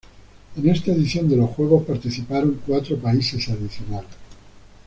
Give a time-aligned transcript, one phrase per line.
[0.55, 4.09] En esta edición de los juegos participaron cuatro países adicionales.